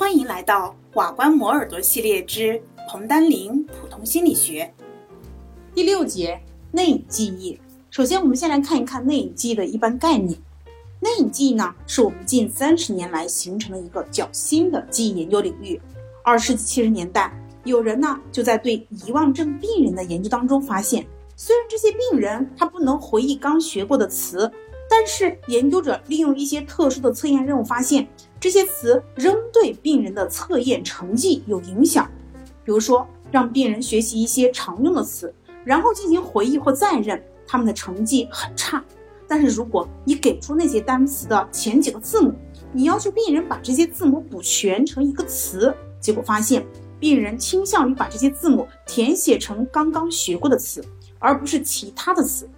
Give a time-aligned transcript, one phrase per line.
[0.00, 2.58] 欢迎来到瓦官磨耳朵系列之
[2.88, 4.72] 彭丹林普通心理学
[5.74, 6.40] 第六节
[6.72, 7.60] 内隐记忆。
[7.90, 10.40] 首先，我们先来看一看内隐记忆的一般概念。
[11.00, 15.78] 内隐记忆呢，是我们近三十年来形成的一个较新的记忆研究领域。
[16.24, 17.30] 二十世纪七十年代，
[17.64, 21.06] 有人呢就在对遗忘症病人的研究当中发现，
[21.36, 24.50] 虽然这些病人他不能回忆刚学过的词。
[24.92, 28.08] 但是研究者利用一些特殊的测验任务，发现
[28.40, 32.10] 这些词仍对病人的测验成绩有影响。
[32.64, 38.82] 比如说，让病人学习一些常用的词，然后进行回忆或再认，他们的成绩很差。
[39.28, 42.32] 但是如果你给出那些单词的前几个字母，
[42.72, 46.66] 你要求病人把这些字母补全成一个词，结果发现
[46.98, 50.82] 病人倾向于把这些字母填写成刚刚学过的词，
[51.18, 52.48] 而不是其他的词。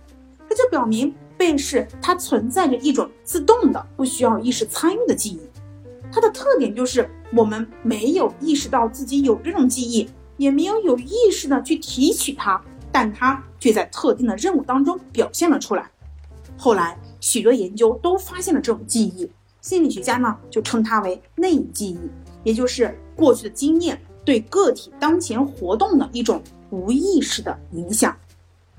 [0.48, 1.12] 这就表明。
[1.34, 5.40] 背试它存在着一种自动的、不需要意识参与的记忆，
[6.12, 15.90] 它的特点就是我们没有意识到自己有这种记忆，也没有有意识的去提取它，但它却在特定的任务当中表现了出来。
[16.58, 19.28] 后来许多研究都发现了这种记忆，
[19.62, 21.98] 心理学家呢就称它为内隐记忆，
[22.44, 28.14] 也就是过去的经验对个体当前活动的一种无意识的影响。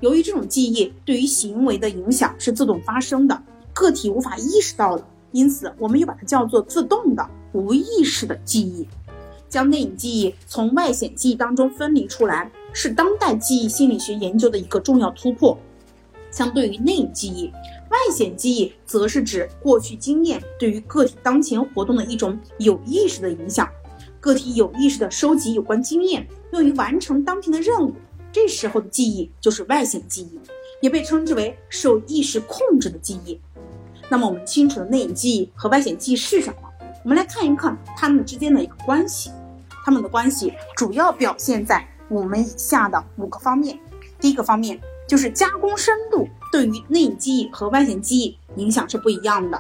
[0.02, 3.42] 由于这种记忆对于行为的影响是自动发生的，
[3.74, 8.88] 个体无法意识到的，因此我们又把它叫做自动的、无意识的记忆。
[9.50, 15.56] 将内隐记忆从外显记忆当中分离出来，是当代记忆心理学研究的一个重要突破。
[16.32, 17.52] 相对于内隐记忆，
[17.92, 23.70] 外显记忆则是指过去经验对于个体当前活动的一种有意识的影响。
[24.20, 27.94] 个体有意识的收集有关经验，用于完成当前的任务。
[28.32, 30.40] 这时候的记忆就是外显记忆，
[30.82, 33.40] 也被称之为受意识控制的记忆。
[34.14, 36.70] 那么我们清楚了内隐记忆和外显记忆是什么？
[37.04, 39.32] 我们来看一看它们之间的一个关系。
[39.84, 43.76] 它们的关系主要表现在我们以下的五个方面。
[44.20, 49.60] 第一个方面就是加工深度对于内隐记忆和外显记忆影响是不一样的。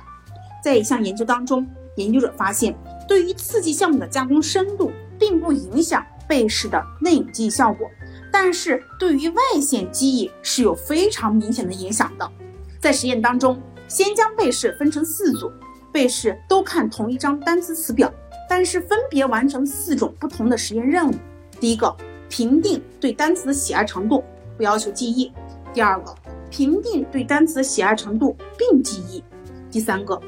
[0.63, 2.75] 在一项研究当中，研究者发现，
[3.08, 7.90] 对于刺激项目的加工深度并不影响背试的内隐记忆效果。
[8.31, 12.31] 但是对于外显记忆是有非常明显的影响的。
[12.80, 13.59] 在实验当中，
[13.94, 15.52] 先将被试分成四组，
[15.92, 18.12] 被试都看同一张单词词表，
[18.50, 21.14] 但是分别完成四种不同的实验任务。
[21.59, 21.96] 第一个，
[22.28, 24.24] 评定对单词的喜爱程度，
[24.58, 25.31] 不要求记忆；
[25.76, 26.12] 第二个，
[26.50, 29.22] 评定对单词的喜爱程度并记忆；
[29.70, 30.20] 第三个，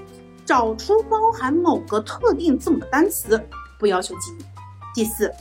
[0.46, 3.44] 找出包含某个特定字母的单词，
[3.80, 4.44] 不要求记忆；
[4.94, 5.32] 第四。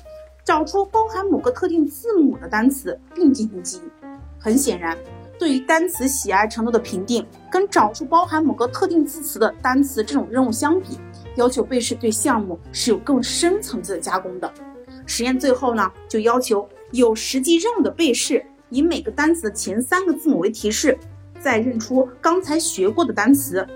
[0.46, 4.06] 找出包含某个特定字母的单词并进行记忆。
[4.38, 4.96] 很显然，
[5.38, 10.98] 对于单词喜爱程度的评定，跟找出包含某个特定字词的单词这种任务相比，
[11.36, 14.52] 要求被试对项目是有更深层次的加工的。
[15.06, 20.96] 实验最后呢，就要求有实际任务的被试以每个单词的前三个字母为提示，
[21.40, 23.66] 再认出刚才学过的单词，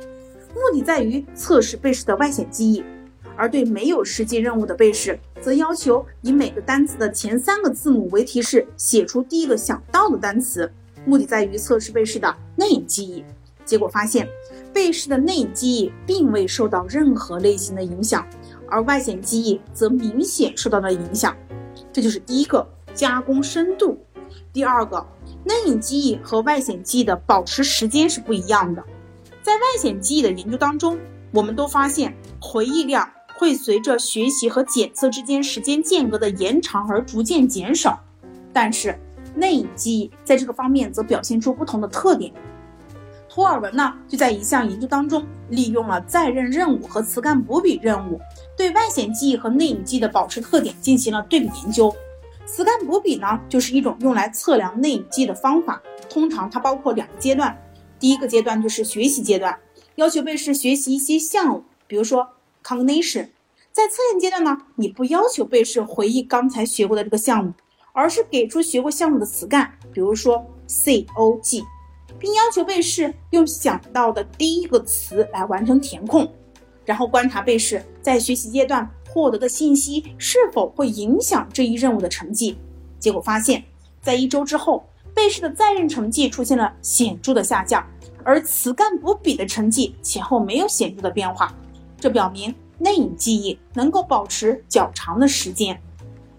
[0.55, 2.85] 目的在于测试被试的外显记忆。
[3.41, 10.69] 而对没有实际任务的被试，则要求以每个单词的前三个字母为提示，写出第一个想到的单词，
[11.09, 13.25] 目的在于测试被试的内隐记忆。
[13.65, 14.29] 结果发现，
[14.73, 18.27] 被试的内隐记忆并未受到任何类型的影响，
[18.69, 21.37] 而外显记忆则明显受到了影响。
[21.93, 23.99] 这就是第一个加工深度。
[24.53, 25.07] 第二个，
[25.45, 28.85] 内隐记忆和外显记忆的保持时间是不一样的。
[29.43, 30.99] 在外显记忆的研究当中，
[31.33, 33.09] 我们都发现回忆量。
[33.41, 37.97] 会随着学习和检测之间时间间隔的延长而逐渐减少，
[38.53, 38.99] 但是
[39.39, 42.33] 内隐记忆在这个方面则表现出不同的特点。
[43.29, 48.21] 图尔文呢就在一项研究当中利用了再认任务和词干补笔任务，
[48.57, 51.95] 对外显记忆和内隐记忆的保持特点进行了对比研究。
[52.45, 57.57] 词干补笔呢就是一种用来测量内隐记忆的方法，通常它包括两个阶段，
[57.99, 59.59] 第一个阶段就是学习阶段，
[59.97, 62.29] 要求被试学习一些项目，比如说。
[62.61, 63.29] Cognition，
[63.73, 67.55] 在测验阶段呢，你不要求被试回忆刚才学过的这个项目，
[67.99, 71.65] 而是给出学过项目的词干，比如说 cog，
[72.17, 76.33] 并要求被试用想到的第一个词来完成填空，
[76.85, 82.57] 然后观察被试在学习阶段获得的信息是否会影响这一任务的成绩。
[83.01, 83.65] 结果发现，
[84.01, 87.85] 在一周之后，被试的在任成绩出现了显著的下降，
[88.23, 91.53] 而词干补笔的成绩前后没有显著的变化。
[91.99, 95.83] 这表明内隐记忆能够保持较长的时间。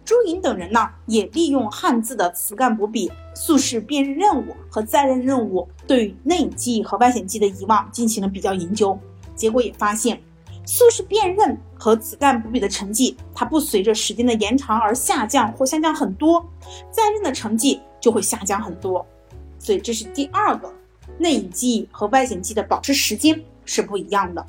[0.09, 8.97] 朱颖等人呢，也利用汉字的词干补笔、速式辨认任务和再认任务，对内隐记忆和外显记忆的遗忘进行了比较研究。
[9.35, 10.19] 结果也发现，
[10.65, 16.43] 素式辨认和子干补笔的成绩，它不随着时间的延长而下降或下降很多，
[16.89, 19.05] 在任的成绩就会下降很多。
[19.59, 20.73] 所以这是第二个，
[21.19, 24.43] 内隐记忆和外显记忆的保持时间是不一样的。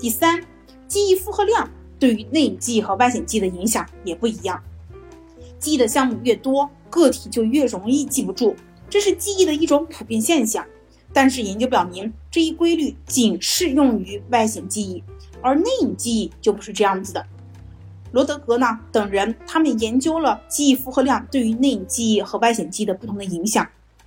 [0.00, 0.42] 第三，
[0.88, 4.60] 记忆负荷量对于内隐记忆和外显记忆的影响也不一样。
[5.58, 8.54] 记忆的项目越多，个体就越容易记不住，
[8.88, 10.64] 这是记忆的一种普遍现象。
[11.12, 15.02] 但是研究表明，这一规律仅适用于外显记忆，
[15.40, 17.24] 而内隐记忆就不是这样子的。
[18.12, 23.66] 罗德格呢等人，他们研究了记忆负荷量对于内隐记忆和外显记忆的不同的影响，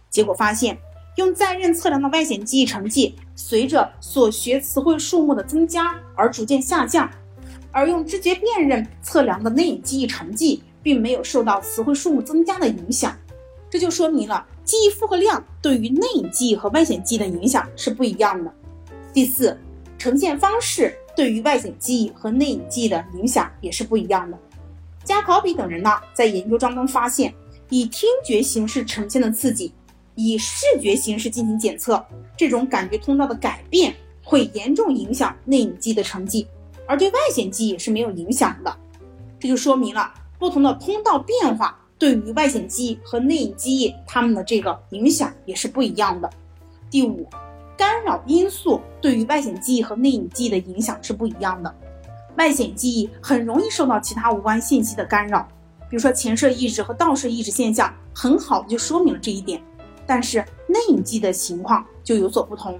[0.09, 0.77] 结果发现，
[1.17, 7.09] 用在任测量的外显记忆成绩，随着所学词汇数目的增加而逐渐下降，
[7.71, 10.63] 而用知觉辨认测量的内隐记忆成绩。
[10.81, 13.17] 并没有受到词汇数目增加的影响，
[13.69, 18.53] 这就说明了记忆负荷量对于内隐记忆和外显记忆的影响是不一样的。
[19.13, 19.57] 第四，
[19.97, 24.37] 呈现方式对于外显记忆和内隐记忆的影响也是不一样的。
[25.03, 27.33] 加考比等人呢，在研究当中发现，
[27.69, 29.73] 以听觉形式呈现的刺激，
[30.13, 32.05] 以视觉形式进行检测，
[32.37, 36.47] 这种感觉通道的改变会严重影响内隐记忆的成绩，
[36.85, 38.77] 而对外显记忆是没有影响的。
[39.39, 40.13] 这就说明了。
[40.39, 46.29] 不同的通道变化对于外显记忆和内隐记忆，它们的这个影响也是不一样的。
[46.89, 47.27] 第五，
[47.77, 51.75] 干扰因素对于外显记忆和内隐记忆的影响是不一样的。
[52.37, 55.45] 外显记忆很容易受到其他无关信息的干扰，
[55.89, 59.61] 比如说前摄抑制和倒摄抑制现象，很好的就说明了这一点。
[60.07, 62.79] 但是内隐记忆的情况就有所不同。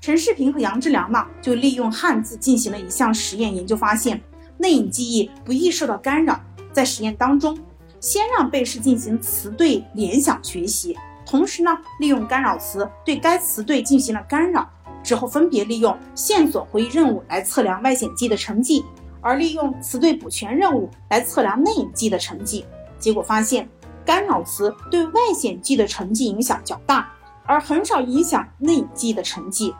[0.00, 4.20] 陈世平和杨志良呢，就利用汉字进行了一项实验研究，发现
[4.56, 6.40] 内隐记忆不易受到干扰。
[6.72, 7.58] 在实验当中，
[8.00, 14.68] 先让被试进行词对联想学习，同时呢，利用干扰词对该词对进行了干扰，
[15.02, 18.84] 之后分别利用线索回忆任务来测量外显记的成绩，
[19.20, 22.64] 而利用词对补全任务来测量内隐记的成绩。
[22.98, 23.68] 结果发现，
[24.04, 27.12] 干扰词对外显记的成绩影响较大，
[27.44, 29.74] 而很少影响内隐记的成绩。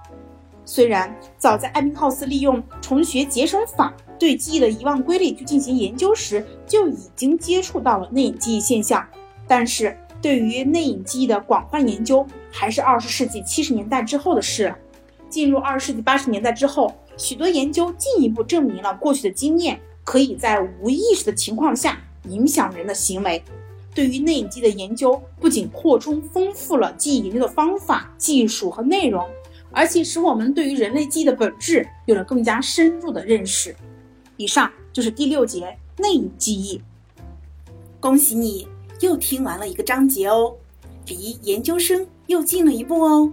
[0.70, 9.03] 虽然早在艾宾浩斯利用重学节省法对记忆的遗忘规律去进行研究时，就已经接触到了内隐记忆现象，
[9.47, 14.76] 但是对于内隐记忆的广泛研究，还是二十世纪七十年代之后的事了。
[15.31, 23.43] 进入二十世纪八十年代之后，许多研究进一步证明了过去的经验可以在无意识的情况下影响人的行为。
[23.94, 29.26] 对于内隐记忆的研究，不仅扩充丰富了记忆研究的方法、技术和内容。
[29.70, 33.75] 而且使我们对于人类记忆的本质有了更加深入的认识。
[34.37, 36.81] 以上就是第六节内隐记忆。
[38.00, 38.67] 恭喜你
[39.00, 40.55] 又听完了一个章节哦，
[41.06, 43.32] 离研究生又近了一步哦。